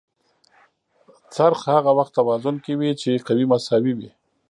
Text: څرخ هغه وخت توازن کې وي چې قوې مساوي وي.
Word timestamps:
څرخ 1.35 1.59
هغه 1.73 1.91
وخت 1.97 2.13
توازن 2.19 2.55
کې 2.63 2.73
وي 2.79 2.91
چې 3.01 3.23
قوې 3.27 3.45
مساوي 3.51 3.93
وي. 3.97 4.09